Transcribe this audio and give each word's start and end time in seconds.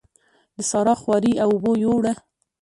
د 0.55 0.57
سارا 0.69 0.93
خواري 1.01 1.33
اوبو 1.45 1.71
يوړه. 1.83 2.13